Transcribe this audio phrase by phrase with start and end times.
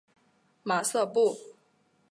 [0.63, 1.37] 马瑟布。